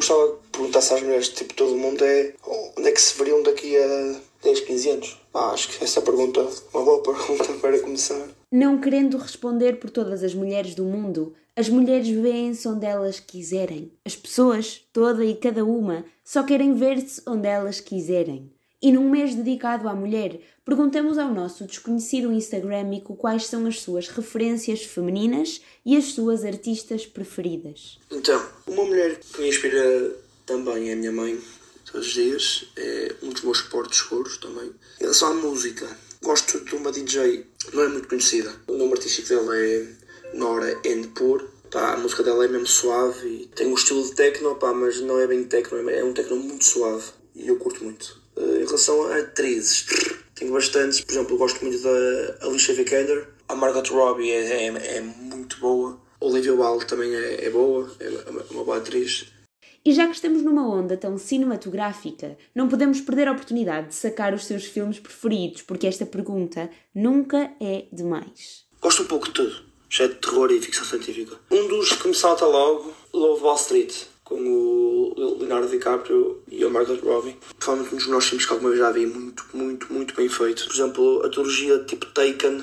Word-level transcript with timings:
gostava 0.00 0.26
de 0.28 0.48
perguntar 0.50 0.78
às 0.78 1.02
mulheres, 1.02 1.28
tipo, 1.28 1.54
todo 1.54 1.76
mundo 1.76 2.02
é 2.04 2.34
onde 2.76 2.88
é 2.88 2.92
que 2.92 3.00
se 3.00 3.16
veriam 3.18 3.42
daqui 3.42 3.76
a 3.76 4.20
10, 4.42 4.60
15 4.60 4.90
anos? 4.90 5.20
Ah, 5.34 5.50
acho 5.50 5.68
que 5.68 5.84
essa 5.84 6.00
pergunta 6.00 6.40
é 6.40 6.76
uma 6.76 6.84
boa 6.84 7.02
pergunta 7.04 7.52
para 7.60 7.78
começar. 7.80 8.28
Não 8.50 8.80
querendo 8.80 9.18
responder 9.18 9.78
por 9.78 9.90
todas 9.90 10.24
as 10.24 10.34
mulheres 10.34 10.74
do 10.74 10.84
mundo, 10.84 11.34
as 11.54 11.68
mulheres 11.68 12.08
veem-se 12.08 12.66
onde 12.66 12.86
elas 12.86 13.20
quiserem. 13.20 13.92
As 14.04 14.16
pessoas, 14.16 14.82
toda 14.92 15.24
e 15.24 15.34
cada 15.34 15.64
uma, 15.64 16.04
só 16.24 16.42
querem 16.42 16.74
ver-se 16.74 17.22
onde 17.26 17.46
elas 17.46 17.80
quiserem. 17.80 18.50
E 18.82 18.90
num 18.90 19.10
mês 19.10 19.34
dedicado 19.34 19.86
à 19.88 19.94
mulher, 19.94 20.40
perguntamos 20.64 21.18
ao 21.18 21.34
nosso 21.34 21.66
desconhecido 21.66 22.32
Instagramico 22.32 23.14
quais 23.14 23.46
são 23.46 23.66
as 23.66 23.80
suas 23.80 24.08
referências 24.08 24.82
femininas 24.84 25.60
e 25.84 25.96
as 25.98 26.06
suas 26.06 26.46
artistas 26.46 27.04
preferidas. 27.06 27.98
Então, 28.10 28.42
uma 28.66 28.84
mulher 28.84 29.18
que 29.18 29.40
me 29.40 29.48
inspira 29.48 30.16
também 30.46 30.88
é 30.88 30.94
a 30.94 30.96
minha 30.96 31.12
mãe, 31.12 31.38
todos 31.84 32.06
os 32.06 32.12
dias, 32.14 32.72
é 32.74 33.14
um 33.22 33.28
dos 33.28 33.42
meus 33.42 33.60
portos 33.60 33.98
seguros 33.98 34.38
também. 34.38 34.70
Em 34.98 35.02
relação 35.02 35.28
à 35.28 35.34
música, 35.34 35.86
gosto 36.22 36.64
de 36.64 36.74
uma 36.74 36.90
DJ, 36.90 37.46
não 37.74 37.82
é 37.82 37.88
muito 37.88 38.08
conhecida, 38.08 38.50
o 38.66 38.78
nome 38.78 38.92
artístico 38.92 39.28
dela 39.28 39.58
é 39.58 39.86
Nora 40.32 40.80
Endpour. 40.86 41.50
Pá, 41.70 41.92
a 41.92 41.96
música 41.98 42.24
dela 42.24 42.44
é 42.44 42.48
mesmo 42.48 42.66
suave 42.66 43.28
e 43.28 43.46
tem 43.54 43.68
um 43.68 43.74
estilo 43.74 44.02
de 44.02 44.12
techno, 44.14 44.56
pá, 44.56 44.74
mas 44.74 45.00
não 45.00 45.20
é 45.20 45.26
bem 45.26 45.44
techno, 45.44 45.88
é 45.88 46.02
um 46.02 46.12
techno 46.12 46.36
muito 46.36 46.64
suave 46.64 47.04
e 47.34 47.46
eu 47.46 47.56
curto 47.58 47.84
muito. 47.84 48.19
Uh, 48.36 48.62
em 48.62 48.64
relação 48.64 49.04
a 49.04 49.18
atrizes, 49.18 49.86
tenho 50.34 50.52
bastantes, 50.52 51.00
por 51.00 51.12
exemplo, 51.12 51.34
eu 51.34 51.38
gosto 51.38 51.64
muito 51.64 51.82
da 51.82 52.46
Alicia 52.46 52.74
Vikander, 52.74 53.28
a 53.48 53.54
Margot 53.54 53.82
Robbie 53.90 54.30
é, 54.30 54.66
é, 54.66 54.96
é 54.96 55.00
muito 55.00 55.58
boa, 55.58 56.00
Olivia 56.20 56.54
Wilde 56.54 56.86
também 56.86 57.14
é, 57.14 57.46
é 57.46 57.50
boa, 57.50 57.90
é 57.98 58.08
uma, 58.30 58.42
uma 58.50 58.64
boa 58.64 58.76
atriz. 58.76 59.26
E 59.84 59.92
já 59.92 60.06
que 60.06 60.14
estamos 60.14 60.42
numa 60.42 60.68
onda 60.68 60.96
tão 60.96 61.16
cinematográfica, 61.16 62.36
não 62.54 62.68
podemos 62.68 63.00
perder 63.00 63.28
a 63.28 63.32
oportunidade 63.32 63.88
de 63.88 63.94
sacar 63.94 64.34
os 64.34 64.44
seus 64.44 64.64
filmes 64.64 64.98
preferidos, 64.98 65.62
porque 65.62 65.86
esta 65.86 66.04
pergunta 66.04 66.70
nunca 66.94 67.50
é 67.60 67.86
demais. 67.90 68.64
Gosto 68.80 69.02
um 69.02 69.06
pouco 69.06 69.26
de 69.26 69.32
tudo 69.32 69.70
já 69.90 70.04
é 70.04 70.08
de 70.08 70.14
terror 70.14 70.50
e 70.52 70.60
ficção 70.60 70.84
científica. 70.84 71.36
Um 71.50 71.66
dos 71.66 71.92
que 71.92 72.06
me 72.06 72.14
salta 72.14 72.46
logo, 72.46 72.94
Love 73.12 73.42
Wall 73.42 73.56
Street, 73.56 73.92
com 74.22 74.36
o 74.36 74.99
Leonardo 75.16 75.68
DiCaprio 75.68 76.42
e 76.50 76.64
o 76.64 76.70
Margot 76.70 76.98
Robbie. 77.02 77.36
Provavelmente 77.58 77.94
um 77.94 77.98
dos 77.98 78.06
melhores 78.06 78.26
filmes 78.28 78.46
que 78.46 78.52
alguma 78.52 78.70
vez 78.70 78.80
já 78.80 78.90
vi, 78.90 79.06
muito, 79.06 79.44
muito, 79.52 79.92
muito 79.92 80.14
bem 80.14 80.28
feito. 80.28 80.64
Por 80.66 80.74
exemplo, 80.74 81.22
a 81.24 81.28
trilogia 81.28 81.78
tipo 81.84 82.06
Taken, 82.06 82.62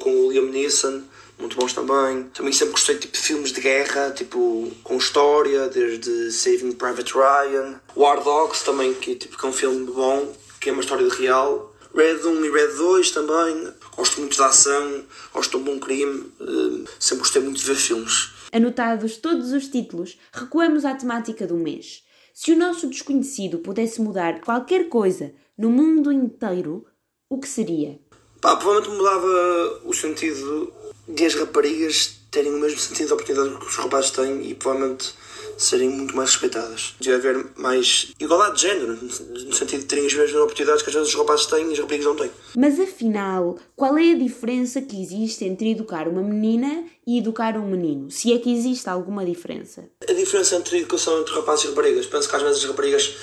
com 0.00 0.10
o 0.10 0.32
Liam 0.32 0.46
Neeson, 0.46 1.02
muito 1.38 1.56
bons 1.56 1.72
também. 1.72 2.24
Também 2.34 2.52
sempre 2.52 2.72
gostei 2.72 2.96
tipo, 2.96 3.12
de 3.12 3.18
filmes 3.18 3.52
de 3.52 3.60
guerra, 3.60 4.10
tipo 4.10 4.70
com 4.82 4.96
história, 4.96 5.68
desde 5.68 6.30
Saving 6.30 6.72
Private 6.72 7.12
Ryan. 7.14 7.80
War 7.96 8.22
Dogs 8.22 8.64
também, 8.64 8.94
que, 8.94 9.14
tipo, 9.16 9.36
que 9.36 9.44
é 9.44 9.48
um 9.48 9.52
filme 9.52 9.84
bom, 9.90 10.32
que 10.60 10.70
é 10.70 10.72
uma 10.72 10.82
história 10.82 11.08
real. 11.08 11.72
Red 11.94 12.26
1 12.26 12.44
e 12.44 12.50
Red 12.50 12.74
2 12.76 13.10
também. 13.10 13.72
Gosto 13.96 14.20
muito 14.20 14.38
da 14.38 14.46
ação, 14.46 15.04
gosto 15.32 15.50
de 15.50 15.56
um 15.58 15.64
bom 15.64 15.78
crime. 15.78 16.32
Uh, 16.40 16.84
sempre 16.98 17.18
gostei 17.18 17.42
muito 17.42 17.58
de 17.58 17.66
ver 17.66 17.76
filmes. 17.76 18.30
Anotados 18.52 19.16
todos 19.16 19.50
os 19.52 19.68
títulos, 19.68 20.18
recuamos 20.30 20.84
à 20.84 20.94
temática 20.94 21.46
do 21.46 21.56
mês. 21.56 22.04
Se 22.34 22.52
o 22.52 22.56
nosso 22.56 22.86
desconhecido 22.86 23.60
pudesse 23.60 24.00
mudar 24.02 24.42
qualquer 24.42 24.90
coisa 24.90 25.32
no 25.56 25.70
mundo 25.70 26.12
inteiro, 26.12 26.86
o 27.30 27.38
que 27.38 27.48
seria? 27.48 27.98
Pá, 28.42 28.56
provavelmente 28.56 28.96
mudava 28.96 29.80
o 29.84 29.94
sentido 29.94 30.72
de 31.08 31.24
as 31.24 31.34
raparigas 31.34 32.21
terem 32.32 32.52
o 32.52 32.58
mesmo 32.58 32.78
sentido 32.78 33.08
de 33.08 33.12
oportunidade 33.12 33.56
que 33.58 33.66
os 33.66 33.76
rapazes 33.76 34.10
têm 34.10 34.50
e 34.50 34.54
provavelmente 34.54 35.14
serem 35.58 35.90
muito 35.90 36.16
mais 36.16 36.30
respeitadas. 36.30 36.94
Devia 36.98 37.18
haver 37.18 37.46
mais 37.56 38.12
igualdade 38.18 38.56
de 38.56 38.62
género, 38.62 38.98
no 38.98 39.52
sentido 39.52 39.80
de 39.80 39.86
terem 39.86 40.06
as 40.06 40.14
mesmas 40.14 40.40
oportunidades 40.40 40.82
que 40.82 40.88
às 40.88 40.94
vezes 40.94 41.08
os 41.10 41.14
rapazes 41.14 41.46
têm 41.46 41.68
e 41.68 41.72
as 41.72 41.78
raparigas 41.78 42.06
não 42.06 42.16
têm. 42.16 42.30
Mas 42.56 42.80
afinal, 42.80 43.58
qual 43.76 43.98
é 43.98 44.12
a 44.12 44.18
diferença 44.18 44.80
que 44.80 45.00
existe 45.00 45.44
entre 45.44 45.72
educar 45.72 46.08
uma 46.08 46.22
menina 46.22 46.84
e 47.06 47.18
educar 47.18 47.56
um 47.58 47.68
menino? 47.68 48.10
Se 48.10 48.32
é 48.32 48.38
que 48.38 48.52
existe 48.52 48.88
alguma 48.88 49.26
diferença? 49.26 49.88
A 50.08 50.12
diferença 50.14 50.56
entre 50.56 50.76
a 50.76 50.80
educação 50.80 51.20
entre 51.20 51.34
rapazes 51.34 51.66
e 51.66 51.68
raparigas. 51.68 52.06
Penso 52.06 52.28
que 52.28 52.36
às 52.36 52.42
vezes 52.42 52.58
as 52.58 52.64
raparigas 52.64 53.14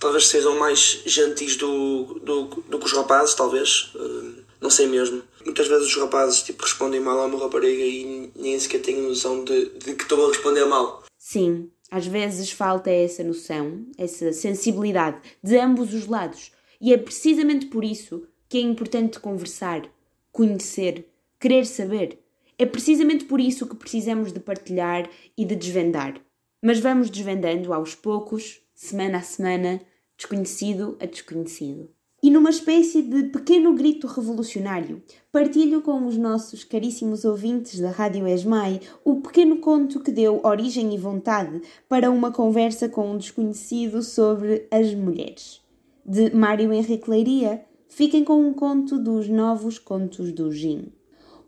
talvez 0.00 0.26
sejam 0.26 0.58
mais 0.58 1.02
gentis 1.06 1.56
do, 1.56 2.20
do, 2.20 2.44
do 2.68 2.78
que 2.80 2.84
os 2.84 2.92
rapazes, 2.92 3.34
talvez. 3.34 3.92
Uh, 3.94 4.34
não 4.60 4.70
sei 4.70 4.86
mesmo. 4.86 5.22
Muitas 5.56 5.68
vezes 5.72 5.88
os 5.88 6.02
rapazes 6.02 6.42
tipo, 6.42 6.62
respondem 6.62 7.00
mal 7.00 7.18
a 7.18 7.24
uma 7.24 7.38
rapariga 7.38 7.82
e 7.82 8.30
nem 8.36 8.58
sequer 8.58 8.82
têm 8.82 9.00
noção 9.00 9.42
de, 9.42 9.70
de 9.70 9.94
que 9.94 10.02
estão 10.02 10.22
a 10.22 10.28
responder 10.28 10.66
mal. 10.66 11.02
Sim, 11.16 11.70
às 11.90 12.06
vezes 12.06 12.52
falta 12.52 12.90
essa 12.90 13.24
noção, 13.24 13.86
essa 13.96 14.34
sensibilidade 14.34 15.16
de 15.42 15.56
ambos 15.58 15.94
os 15.94 16.06
lados. 16.06 16.52
E 16.78 16.92
é 16.92 16.98
precisamente 16.98 17.68
por 17.68 17.84
isso 17.84 18.28
que 18.50 18.58
é 18.58 18.60
importante 18.60 19.18
conversar, 19.18 19.90
conhecer, 20.30 21.08
querer 21.40 21.64
saber. 21.64 22.18
É 22.58 22.66
precisamente 22.66 23.24
por 23.24 23.40
isso 23.40 23.66
que 23.66 23.76
precisamos 23.76 24.34
de 24.34 24.40
partilhar 24.40 25.08
e 25.38 25.46
de 25.46 25.56
desvendar. 25.56 26.20
Mas 26.62 26.80
vamos 26.80 27.08
desvendando 27.08 27.72
aos 27.72 27.94
poucos, 27.94 28.60
semana 28.74 29.16
a 29.16 29.22
semana, 29.22 29.80
desconhecido 30.18 30.98
a 31.00 31.06
desconhecido. 31.06 31.95
E 32.22 32.30
numa 32.30 32.48
espécie 32.48 33.02
de 33.02 33.24
pequeno 33.24 33.74
grito 33.74 34.06
revolucionário, 34.06 35.02
partilho 35.30 35.82
com 35.82 36.06
os 36.06 36.16
nossos 36.16 36.64
caríssimos 36.64 37.26
ouvintes 37.26 37.78
da 37.78 37.90
Rádio 37.90 38.26
Esmai 38.26 38.80
o 39.04 39.20
pequeno 39.20 39.58
conto 39.58 40.00
que 40.00 40.10
deu 40.10 40.40
origem 40.42 40.94
e 40.94 40.98
vontade 40.98 41.60
para 41.88 42.10
uma 42.10 42.32
conversa 42.32 42.88
com 42.88 43.12
um 43.12 43.18
desconhecido 43.18 44.02
sobre 44.02 44.66
as 44.70 44.94
mulheres. 44.94 45.60
De 46.04 46.34
Mário 46.34 46.72
Henrique 46.72 47.10
Leiria, 47.10 47.64
fiquem 47.86 48.24
com 48.24 48.40
um 48.40 48.54
conto 48.54 48.98
dos 48.98 49.28
novos 49.28 49.78
contos 49.78 50.32
do 50.32 50.50
Jim. 50.50 50.92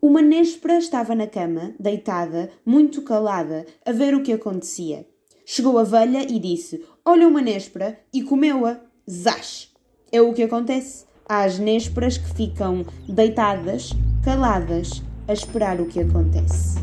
Uma 0.03 0.21
néspera 0.21 0.79
estava 0.79 1.15
na 1.15 1.27
cama, 1.27 1.75
deitada, 1.81 2.51
muito 2.65 3.03
calada, 3.03 3.65
a 3.85 3.91
ver 3.91 4.15
o 4.15 4.23
que 4.23 4.33
acontecia. 4.33 5.07
Chegou 5.47 5.79
a 5.79 5.83
velha 5.83 6.23
e 6.31 6.39
disse: 6.39 6.85
Olha 7.05 7.27
uma 7.27 7.41
néspera, 7.41 7.99
e 8.13 8.23
comeu-a. 8.23 8.81
Zás! 9.11 9.78
É 10.11 10.23
o 10.23 10.33
que 10.33 10.43
acontece 10.43 11.05
às 11.29 11.59
nésperas 11.59 12.17
que 12.17 12.33
ficam 12.35 12.83
deitadas, 13.07 13.93
caladas, 14.25 15.03
a 15.27 15.35
esperar 15.35 15.83
o 15.83 15.87
que 15.87 16.01
acontece. 16.01 16.79